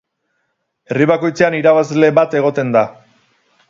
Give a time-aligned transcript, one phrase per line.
[0.93, 2.87] Herri bakoitzean irabazle bat egoten da.